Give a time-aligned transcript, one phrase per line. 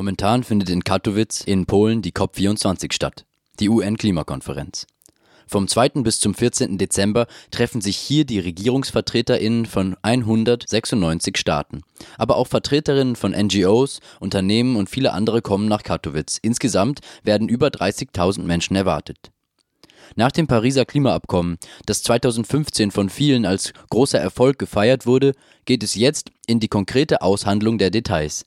[0.00, 3.26] Momentan findet in Katowice in Polen die COP24 statt,
[3.58, 4.86] die UN-Klimakonferenz.
[5.46, 5.90] Vom 2.
[6.02, 6.78] bis zum 14.
[6.78, 11.82] Dezember treffen sich hier die RegierungsvertreterInnen von 196 Staaten.
[12.16, 16.38] Aber auch Vertreterinnen von NGOs, Unternehmen und viele andere kommen nach Katowice.
[16.40, 19.30] Insgesamt werden über 30.000 Menschen erwartet.
[20.16, 25.34] Nach dem Pariser Klimaabkommen, das 2015 von vielen als großer Erfolg gefeiert wurde,
[25.66, 28.46] geht es jetzt in die konkrete Aushandlung der Details.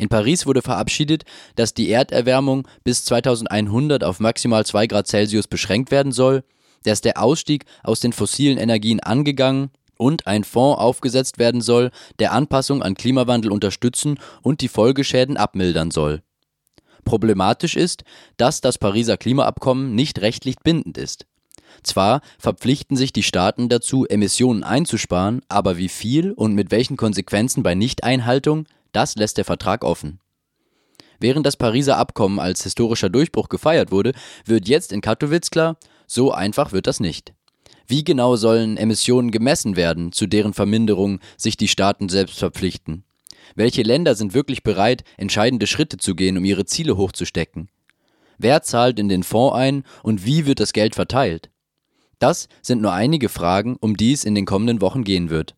[0.00, 1.24] In Paris wurde verabschiedet,
[1.56, 6.42] dass die Erderwärmung bis 2100 auf maximal 2 Grad Celsius beschränkt werden soll,
[6.84, 9.68] dass der Ausstieg aus den fossilen Energien angegangen
[9.98, 15.90] und ein Fonds aufgesetzt werden soll, der Anpassung an Klimawandel unterstützen und die Folgeschäden abmildern
[15.90, 16.22] soll.
[17.04, 18.04] Problematisch ist,
[18.38, 21.26] dass das Pariser Klimaabkommen nicht rechtlich bindend ist.
[21.82, 27.62] Zwar verpflichten sich die Staaten dazu, Emissionen einzusparen, aber wie viel und mit welchen Konsequenzen
[27.62, 30.20] bei Nichteinhaltung das lässt der Vertrag offen.
[31.18, 34.12] Während das Pariser Abkommen als historischer Durchbruch gefeiert wurde,
[34.46, 37.34] wird jetzt in Katowice klar, so einfach wird das nicht.
[37.86, 43.04] Wie genau sollen Emissionen gemessen werden, zu deren Verminderung sich die Staaten selbst verpflichten?
[43.54, 47.68] Welche Länder sind wirklich bereit, entscheidende Schritte zu gehen, um ihre Ziele hochzustecken?
[48.38, 51.50] Wer zahlt in den Fonds ein und wie wird das Geld verteilt?
[52.18, 55.54] Das sind nur einige Fragen, um die es in den kommenden Wochen gehen wird.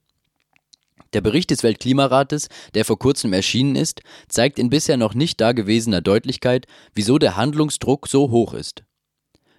[1.13, 6.01] Der Bericht des Weltklimarates, der vor kurzem erschienen ist, zeigt in bisher noch nicht dagewesener
[6.01, 8.85] Deutlichkeit, wieso der Handlungsdruck so hoch ist.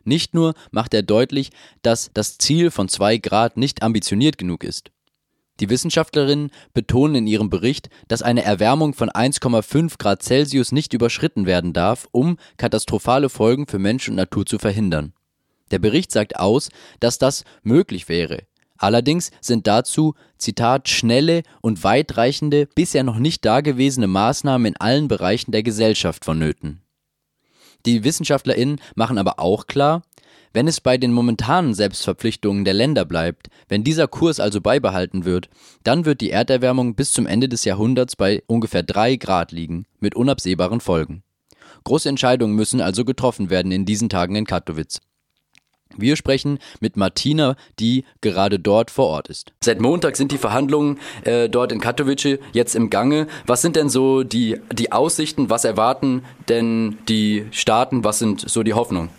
[0.03, 1.51] Nicht nur macht er deutlich,
[1.81, 4.91] dass das Ziel von zwei Grad nicht ambitioniert genug ist.
[5.59, 11.45] Die Wissenschaftlerinnen betonen in ihrem Bericht, dass eine Erwärmung von 1,5 Grad Celsius nicht überschritten
[11.45, 15.13] werden darf, um katastrophale Folgen für Mensch und Natur zu verhindern.
[15.69, 18.43] Der Bericht sagt aus, dass das möglich wäre,
[18.83, 25.53] Allerdings sind dazu, Zitat, schnelle und weitreichende, bisher noch nicht dagewesene Maßnahmen in allen Bereichen
[25.53, 26.81] der Gesellschaft vonnöten.
[27.85, 30.01] Die WissenschaftlerInnen machen aber auch klar,
[30.51, 35.47] wenn es bei den momentanen Selbstverpflichtungen der Länder bleibt, wenn dieser Kurs also beibehalten wird,
[35.85, 40.13] dann wird die Erderwärmung bis zum Ende des Jahrhunderts bei ungefähr drei Grad liegen, mit
[40.13, 41.23] unabsehbaren Folgen.
[41.85, 44.99] Große Entscheidungen müssen also getroffen werden in diesen Tagen in Katowice.
[45.97, 49.53] Wir sprechen mit Martina, die gerade dort vor Ort ist.
[49.61, 53.27] Seit Montag sind die Verhandlungen äh, dort in Katowice jetzt im Gange.
[53.45, 55.49] Was sind denn so die, die Aussichten?
[55.49, 58.03] Was erwarten denn die Staaten?
[58.03, 59.09] Was sind so die Hoffnungen?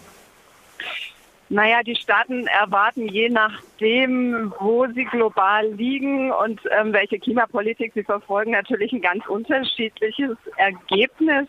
[1.51, 8.03] Naja, die Staaten erwarten je nachdem, wo sie global liegen und ähm, welche Klimapolitik sie
[8.03, 11.47] verfolgen, natürlich ein ganz unterschiedliches Ergebnis.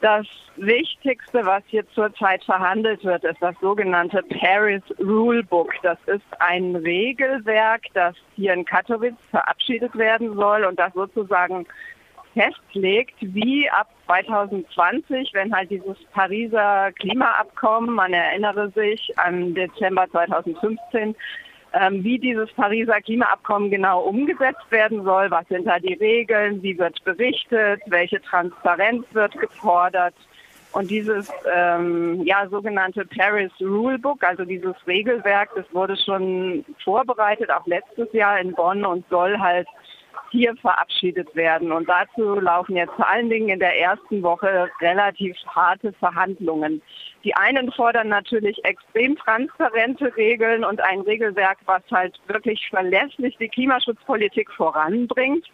[0.00, 0.26] Das
[0.56, 5.72] Wichtigste, was hier zurzeit verhandelt wird, ist das sogenannte Paris Rulebook.
[5.82, 11.66] Das ist ein Regelwerk, das hier in Katowice verabschiedet werden soll und das sozusagen
[12.34, 21.16] festlegt, wie ab 2020, wenn halt dieses Pariser Klimaabkommen, man erinnere sich an Dezember 2015,
[21.72, 26.78] ähm, wie dieses Pariser Klimaabkommen genau umgesetzt werden soll, was sind da die Regeln, wie
[26.78, 30.14] wird berichtet, welche Transparenz wird gefordert.
[30.72, 37.66] Und dieses ähm, ja, sogenannte Paris Rulebook, also dieses Regelwerk, das wurde schon vorbereitet, auch
[37.66, 39.66] letztes Jahr in Bonn und soll halt
[40.30, 41.72] hier verabschiedet werden.
[41.72, 46.82] Und dazu laufen jetzt vor allen Dingen in der ersten Woche relativ harte Verhandlungen.
[47.24, 53.48] Die einen fordern natürlich extrem transparente Regeln und ein Regelwerk, was halt wirklich verlässlich die
[53.48, 55.46] Klimaschutzpolitik voranbringt.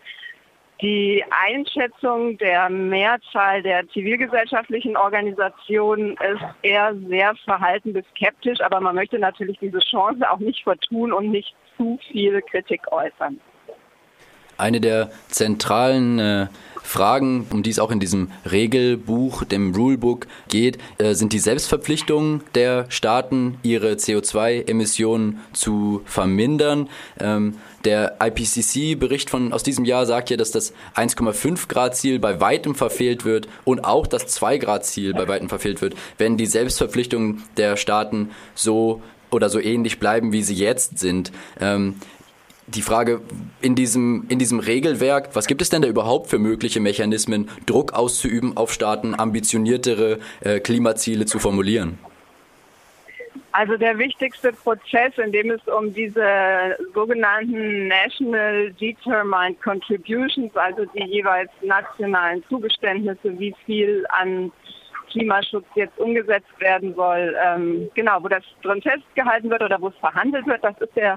[0.83, 8.97] Die Einschätzung der Mehrzahl der zivilgesellschaftlichen Organisationen ist eher sehr verhalten bis skeptisch, aber man
[8.97, 13.41] möchte natürlich diese Chance auch nicht vertun und nicht zu viel Kritik äußern.
[14.57, 16.47] Eine der zentralen äh,
[16.85, 22.43] Fragen, um die es auch in diesem Regelbuch, dem Rulebook geht, äh, sind die Selbstverpflichtungen
[22.55, 26.89] der Staaten, ihre CO2-Emissionen zu vermindern.
[27.19, 32.75] Ähm, der IPCC-Bericht von aus diesem Jahr sagt ja, dass das 1,5 Grad-Ziel bei weitem
[32.75, 37.77] verfehlt wird und auch das 2 Grad-Ziel bei weitem verfehlt wird, wenn die Selbstverpflichtungen der
[37.77, 41.33] Staaten so oder so ähnlich bleiben, wie sie jetzt sind.
[41.61, 41.97] Ähm,
[42.67, 43.21] die Frage
[43.61, 47.93] in diesem, in diesem Regelwerk, was gibt es denn da überhaupt für mögliche Mechanismen, Druck
[47.93, 51.99] auszuüben auf Staaten, ambitioniertere äh, Klimaziele zu formulieren?
[53.53, 61.05] Also der wichtigste Prozess, in dem es um diese sogenannten National Determined Contributions, also die
[61.05, 64.51] jeweils nationalen Zugeständnisse, wie viel an
[65.13, 69.97] Klimaschutz jetzt umgesetzt werden soll, ähm, genau, wo das drin festgehalten wird oder wo es
[69.99, 71.17] verhandelt wird, das ist der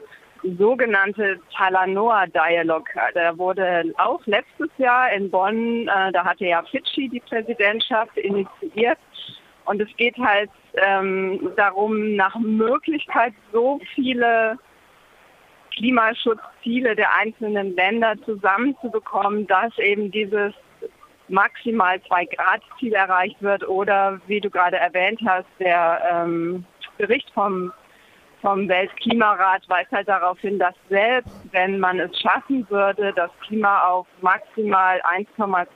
[0.58, 2.88] sogenannte Talanoa-Dialog.
[3.16, 9.00] Der wurde auch letztes Jahr in Bonn, äh, da hatte ja Fidschi die Präsidentschaft initiiert.
[9.66, 14.58] Und es geht halt ähm, darum, nach Möglichkeit so viele
[15.76, 20.54] Klimaschutzziele der einzelnen Länder zusammenzubekommen, dass eben dieses
[21.28, 26.66] maximal zwei Grad Ziel erreicht wird oder wie du gerade erwähnt hast, der ähm,
[26.98, 27.72] Bericht vom
[28.48, 33.90] vom Weltklimarat weist halt darauf hin, dass selbst wenn man es schaffen würde, das Klima
[33.90, 35.68] auf maximal 1,5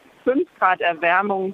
[0.58, 1.54] Grad Erwärmung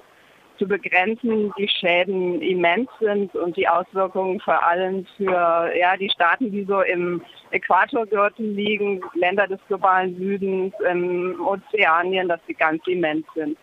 [0.58, 6.52] zu begrenzen, die Schäden immens sind und die Auswirkungen vor allem für ja, die Staaten,
[6.52, 13.26] die so im Äquatorgürtel liegen, Länder des globalen Südens, im Ozeanien, dass sie ganz immens
[13.34, 13.58] sind.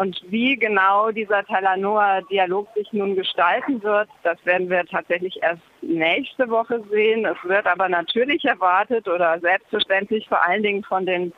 [0.00, 6.48] Und wie genau dieser Talanoa-Dialog sich nun gestalten wird, das werden wir tatsächlich erst nächste
[6.48, 7.26] Woche sehen.
[7.26, 11.34] Es wird aber natürlich erwartet oder selbstverständlich vor allen Dingen von den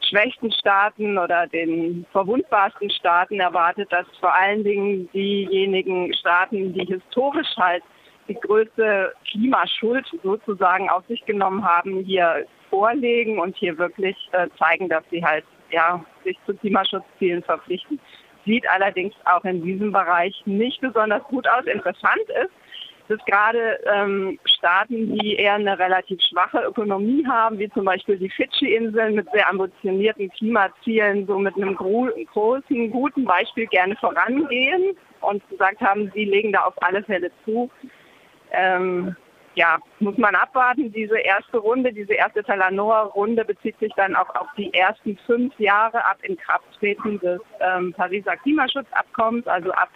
[0.00, 7.54] schwächsten Staaten oder den verwundbarsten Staaten erwartet, dass vor allen Dingen diejenigen Staaten, die historisch
[7.58, 7.82] halt
[8.28, 14.88] die größte Klimaschuld sozusagen auf sich genommen haben, hier vorlegen und hier wirklich äh, zeigen,
[14.88, 18.00] dass sie halt ja, sich zu Klimaschutzzielen verpflichten.
[18.44, 21.64] Sieht allerdings auch in diesem Bereich nicht besonders gut aus.
[21.66, 22.52] Interessant ist,
[23.08, 28.30] dass gerade ähm, Staaten, die eher eine relativ schwache Ökonomie haben, wie zum Beispiel die
[28.30, 35.80] Fidschi-Inseln mit sehr ambitionierten Klimazielen, so mit einem großen, guten Beispiel gerne vorangehen und gesagt
[35.80, 37.70] haben, sie legen da auf alle Fälle zu.
[38.50, 39.16] Ähm,
[39.56, 40.92] ja, muss man abwarten.
[40.92, 46.04] Diese erste Runde, diese erste Talanoa-Runde bezieht sich dann auch auf die ersten fünf Jahre
[46.04, 49.88] ab Inkrafttreten des ähm, Pariser Klimaschutzabkommens, also ab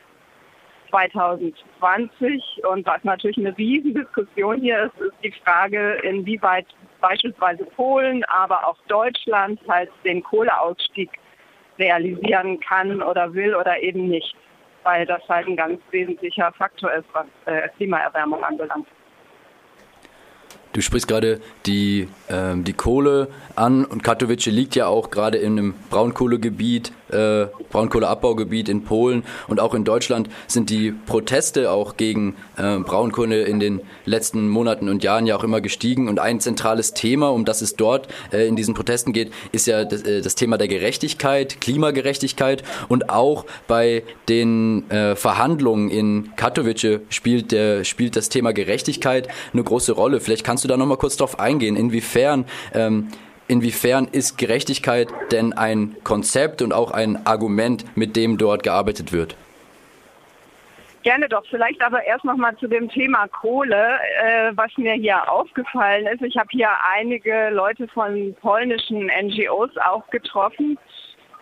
[0.88, 2.62] 2020.
[2.70, 6.66] Und was natürlich eine Riesendiskussion hier ist, ist die Frage, inwieweit
[7.02, 11.10] beispielsweise Polen, aber auch Deutschland halt den Kohleausstieg
[11.78, 14.34] realisieren kann oder will oder eben nicht,
[14.84, 18.86] weil das halt ein ganz wesentlicher Faktor ist, was äh, Klimaerwärmung anbelangt.
[20.72, 25.58] Du sprichst gerade die, ähm, die Kohle an und Katowice liegt ja auch gerade in
[25.58, 32.36] einem Braunkohlegebiet, äh, Braunkohleabbaugebiet in Polen und auch in Deutschland sind die Proteste auch gegen
[32.56, 36.94] äh, Braunkohle in den letzten Monaten und Jahren ja auch immer gestiegen und ein zentrales
[36.94, 40.34] Thema, um das es dort äh, in diesen Protesten geht, ist ja das, äh, das,
[40.34, 48.16] Thema der Gerechtigkeit, Klimagerechtigkeit und auch bei den äh, Verhandlungen in Katowice spielt, der, spielt
[48.16, 50.20] das Thema Gerechtigkeit eine große Rolle.
[50.20, 53.08] Vielleicht kannst du da nochmal kurz drauf eingehen, inwiefern, ähm,
[53.50, 59.36] inwiefern ist Gerechtigkeit denn ein Konzept und auch ein Argument, mit dem dort gearbeitet wird?
[61.02, 61.44] Gerne doch.
[61.48, 66.22] Vielleicht aber erst noch mal zu dem Thema Kohle, äh, was mir hier aufgefallen ist.
[66.22, 70.78] Ich habe hier einige Leute von polnischen NGOs auch getroffen.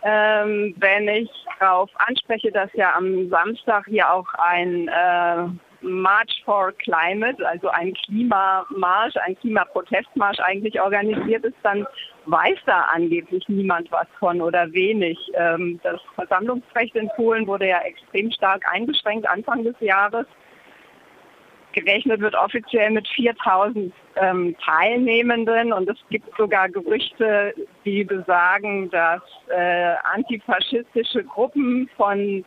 [0.04, 1.28] Ähm, wenn ich
[1.58, 5.48] darauf anspreche, dass ja am Samstag hier auch ein äh,
[5.80, 11.86] March for Climate, also ein Klimamarsch, ein Klimaprotestmarsch eigentlich organisiert ist, dann
[12.26, 15.18] weiß da angeblich niemand was von oder wenig.
[15.34, 20.26] Ähm, das Versammlungsrecht in Polen wurde ja extrem stark eingeschränkt Anfang des Jahres.
[21.72, 27.54] Gerechnet wird offiziell mit 4000 ähm, Teilnehmenden und es gibt sogar Gerüchte,
[27.84, 32.44] die besagen, dass äh, antifaschistische Gruppen von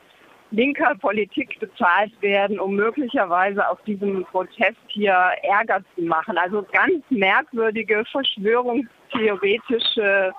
[0.52, 6.38] linker Politik bezahlt werden, um möglicherweise auf diesem Protest hier Ärger zu machen.
[6.38, 10.32] Also ganz merkwürdige verschwörungstheoretische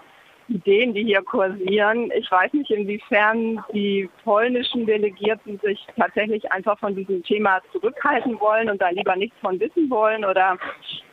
[0.48, 2.10] Ideen, die hier kursieren.
[2.16, 8.68] Ich weiß nicht, inwiefern die polnischen Delegierten sich tatsächlich einfach von diesem Thema zurückhalten wollen
[8.70, 10.58] und da lieber nichts von wissen wollen oder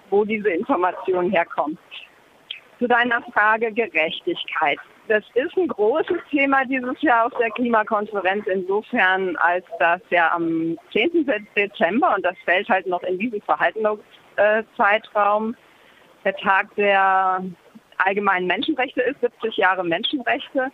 [0.09, 1.79] wo diese Information herkommt.
[2.79, 4.79] Zu deiner Frage Gerechtigkeit.
[5.09, 10.77] Das ist ein großes Thema dieses Jahr auf der Klimakonferenz insofern, als das ja am
[10.93, 11.29] 10.
[11.57, 15.57] Dezember, und das fällt halt noch in diesen Verhaltenszeitraum,
[16.23, 17.43] der Tag der
[17.97, 20.71] allgemeinen Menschenrechte ist, 70 Jahre Menschenrechte.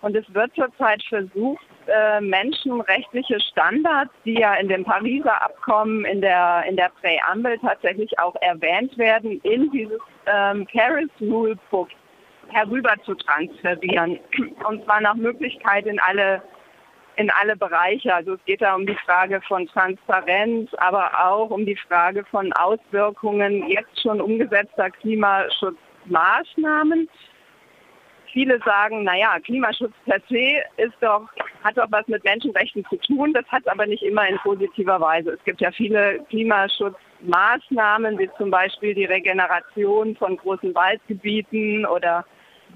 [0.00, 6.20] Und es wird zurzeit versucht, äh, menschenrechtliche Standards, die ja in dem Pariser Abkommen in
[6.20, 11.88] der, in der Präambel tatsächlich auch erwähnt werden, in dieses ähm, Paris Rule Book
[12.48, 14.18] herüber zu transferieren.
[14.68, 16.42] Und zwar nach Möglichkeit in alle,
[17.16, 18.14] in alle Bereiche.
[18.14, 22.52] Also es geht da um die Frage von Transparenz, aber auch um die Frage von
[22.52, 27.08] Auswirkungen jetzt schon umgesetzter Klimaschutzmaßnahmen.
[28.32, 31.28] Viele sagen, naja, Klimaschutz per se ist doch,
[31.62, 33.32] hat doch was mit Menschenrechten zu tun.
[33.32, 35.30] Das hat aber nicht immer in positiver Weise.
[35.30, 42.24] Es gibt ja viele Klimaschutz Maßnahmen wie zum Beispiel die Regeneration von großen Waldgebieten oder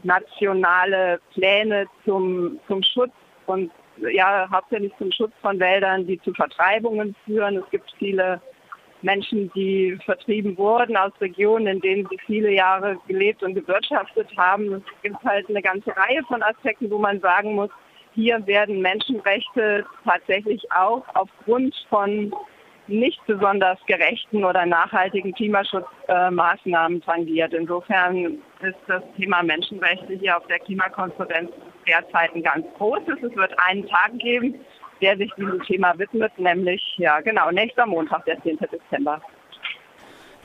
[0.03, 3.13] nationale Pläne zum, zum Schutz
[3.47, 7.57] und ja, hauptsächlich zum Schutz von Wäldern, die zu Vertreibungen führen.
[7.57, 8.41] Es gibt viele
[9.03, 14.73] Menschen, die vertrieben wurden aus Regionen, in denen sie viele Jahre gelebt und gewirtschaftet haben.
[14.75, 17.71] Es gibt halt eine ganze Reihe von Aspekten, wo man sagen muss,
[18.17, 22.35] hier werden Menschenrechte tatsächlich auch aufgrund von
[22.89, 27.53] nicht besonders gerechten oder nachhaltigen Klimaschutzmaßnahmen tangiert.
[27.53, 31.51] Insofern ist das Thema Menschenrechte hier auf der Klimakonferenz
[31.87, 33.23] derzeit ein ganz großes.
[33.23, 34.55] Es wird einen Tag geben,
[35.03, 38.59] der sich diesem Thema widmet, nämlich, ja genau, nächster Montag, der 10.
[38.59, 39.21] Dezember.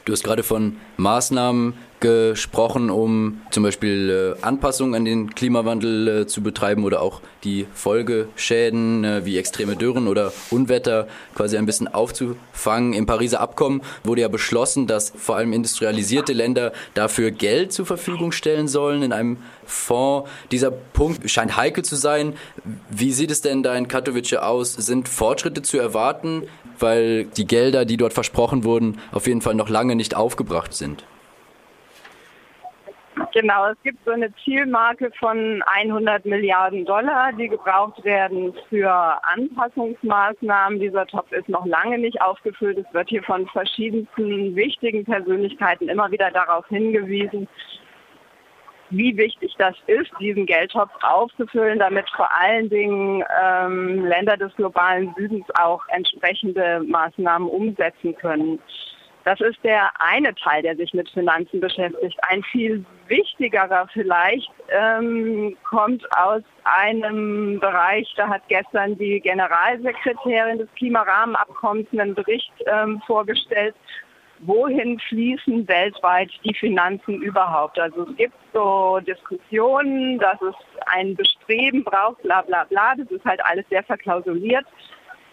[0.04, 6.28] Du hast gerade von Maßnahmen gesprochen, um zum Beispiel äh, Anpassungen an den Klimawandel äh,
[6.28, 11.88] zu betreiben oder auch die Folgeschäden äh, wie extreme Dürren oder Unwetter quasi ein bisschen
[11.88, 12.94] aufzufangen.
[12.94, 18.32] Im Pariser Abkommen wurde ja beschlossen, dass vor allem industrialisierte Länder dafür Geld zur Verfügung
[18.32, 20.30] stellen sollen in einem Fonds.
[20.52, 22.34] Dieser Punkt scheint heikel zu sein.
[22.90, 24.74] Wie sieht es denn da in Katowice aus?
[24.74, 26.44] Sind Fortschritte zu erwarten,
[26.80, 31.06] weil die Gelder, die dort versprochen wurden, auf jeden Fall noch lange nicht aufgebracht sind?
[33.34, 38.92] Genau, es gibt so eine Zielmarke von 100 Milliarden Dollar, die gebraucht werden für
[39.24, 40.80] Anpassungsmaßnahmen.
[40.80, 42.78] Dieser Topf ist noch lange nicht aufgefüllt.
[42.78, 47.48] Es wird hier von verschiedensten wichtigen Persönlichkeiten immer wieder darauf hingewiesen,
[48.92, 55.14] wie wichtig das ist, diesen Geldtopf aufzufüllen, damit vor allen Dingen ähm, Länder des globalen
[55.18, 58.60] Südens auch entsprechende Maßnahmen umsetzen können.
[59.24, 62.18] Das ist der eine Teil, der sich mit Finanzen beschäftigt.
[62.28, 70.70] Ein viel wichtigerer vielleicht ähm, kommt aus einem Bereich, da hat gestern die Generalsekretärin des
[70.76, 73.76] Klimarahmenabkommens einen Bericht ähm, vorgestellt,
[74.40, 77.78] wohin fließen weltweit die Finanzen überhaupt.
[77.80, 80.56] Also es gibt so Diskussionen, dass es
[80.88, 84.66] ein Bestreben braucht, bla bla bla, das ist halt alles sehr verklausuliert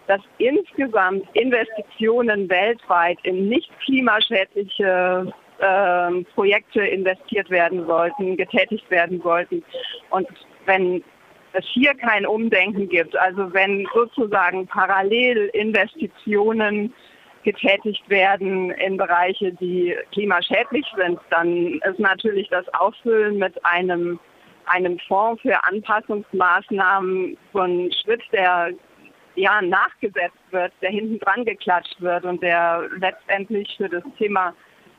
[0.08, 9.62] dass insgesamt Investitionen weltweit in nicht klimaschädliche äh, Projekte investiert werden sollten, getätigt werden sollten.
[10.10, 10.26] Und
[10.64, 11.04] wenn
[11.52, 16.92] es hier kein Umdenken gibt, also wenn sozusagen parallel Investitionen
[17.44, 24.18] getätigt werden in Bereiche, die klimaschädlich sind, dann ist natürlich das Auffüllen mit einem
[24.66, 28.72] einem Fonds für Anpassungsmaßnahmen so ein Schritt, der
[29.38, 34.52] ja, nachgesetzt wird, der hinten dran geklatscht wird und der letztendlich für das Thema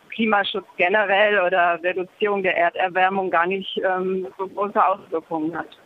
[0.10, 5.78] Klimaschutz generell oder Reduzierung der Erderwärmung gar nicht ähm, so große Auswirkungen hat.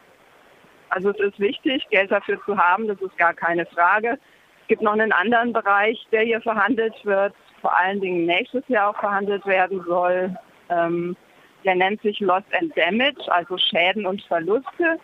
[0.90, 4.20] Also es ist wichtig, Geld dafür zu haben, das ist gar keine Frage.
[4.62, 8.92] Es gibt noch einen anderen Bereich, der hier verhandelt wird, vor allen Dingen nächstes Jahr
[8.92, 10.36] auch verhandelt werden soll.
[10.70, 11.18] Ähm,
[11.66, 15.00] der nennt sich Loss and Damage, also Schäden und Verluste.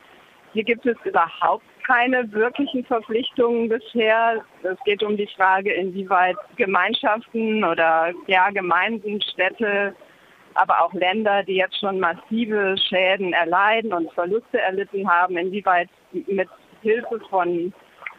[0.54, 4.46] Hier gibt es überhaupt keine wirklichen Verpflichtungen bisher.
[4.62, 9.96] Es geht um die Frage, inwieweit Gemeinschaften oder ja, Gemeinden, Städte,
[10.54, 16.48] aber auch Länder, die jetzt schon massive Schäden erleiden und Verluste erlitten haben, inwieweit mit
[16.84, 17.74] Hilfe von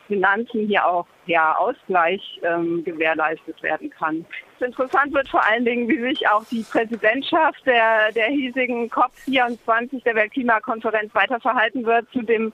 [0.09, 4.27] Finanzen hier auch ja, Ausgleich ähm, gewährleistet werden kann.
[4.59, 10.17] Interessant wird vor allen Dingen, wie sich auch die Präsidentschaft der, der hiesigen COP24 der
[10.17, 12.53] Weltklimakonferenz weiter verhalten wird zu dem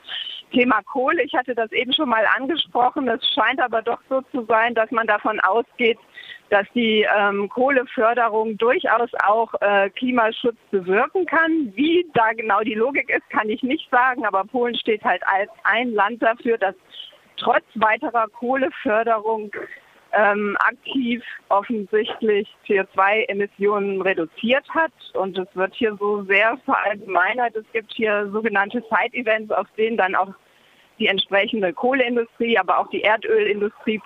[0.57, 1.23] Thema Kohle.
[1.23, 3.09] Ich hatte das eben schon mal angesprochen.
[3.09, 5.99] Es scheint aber doch so zu sein, dass man davon ausgeht,
[6.49, 11.73] dass die ähm, Kohleförderung durchaus auch äh, Klimaschutz bewirken kann.
[11.75, 15.51] Wie da genau die Logik ist, kann ich nicht sagen, aber Polen steht halt als
[15.65, 16.75] ein Land dafür, das
[17.37, 19.51] trotz weiterer Kohleförderung
[20.13, 24.93] ähm, aktiv offensichtlich CO2-Emissionen reduziert hat.
[25.13, 27.57] Und es wird hier so sehr verallgemeinert.
[27.57, 30.33] Es gibt hier sogenannte Side-Events, auf denen dann auch
[30.99, 34.01] die entsprechende Kohleindustrie, aber auch die Erdölindustrie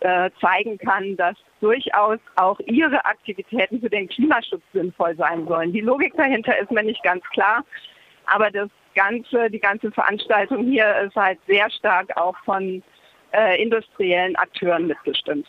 [0.00, 5.72] äh, zeigen kann, dass durchaus auch ihre Aktivitäten für den Klimaschutz sinnvoll sein sollen.
[5.72, 7.64] Die Logik dahinter ist mir nicht ganz klar,
[8.26, 12.82] aber das ganze, die ganze Veranstaltung hier ist halt sehr stark auch von
[13.32, 15.46] äh, industriellen Akteuren mitbestimmt.